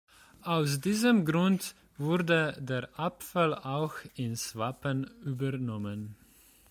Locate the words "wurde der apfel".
1.99-3.53